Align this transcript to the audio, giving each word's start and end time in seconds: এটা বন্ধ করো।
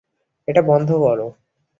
এটা 0.47 0.61
বন্ধ 0.61 0.89
করো। 0.91 1.27